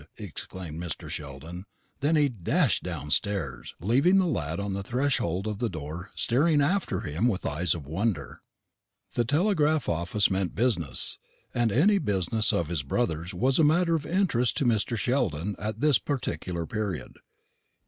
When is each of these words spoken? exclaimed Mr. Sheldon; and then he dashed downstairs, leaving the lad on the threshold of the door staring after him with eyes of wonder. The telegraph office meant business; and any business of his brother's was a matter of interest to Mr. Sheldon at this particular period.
exclaimed 0.17 0.81
Mr. 0.81 1.07
Sheldon; 1.09 1.57
and 1.57 1.63
then 1.99 2.15
he 2.15 2.27
dashed 2.27 2.81
downstairs, 2.81 3.75
leaving 3.79 4.17
the 4.17 4.25
lad 4.25 4.59
on 4.59 4.73
the 4.73 4.81
threshold 4.81 5.45
of 5.45 5.59
the 5.59 5.69
door 5.69 6.09
staring 6.15 6.59
after 6.59 7.01
him 7.01 7.27
with 7.27 7.45
eyes 7.45 7.75
of 7.75 7.85
wonder. 7.85 8.41
The 9.13 9.25
telegraph 9.25 9.87
office 9.87 10.31
meant 10.31 10.55
business; 10.55 11.19
and 11.53 11.71
any 11.71 11.99
business 11.99 12.51
of 12.51 12.69
his 12.69 12.81
brother's 12.81 13.35
was 13.35 13.59
a 13.59 13.63
matter 13.63 13.93
of 13.93 14.07
interest 14.07 14.57
to 14.57 14.65
Mr. 14.65 14.97
Sheldon 14.97 15.55
at 15.59 15.81
this 15.81 15.99
particular 15.99 16.65
period. 16.65 17.19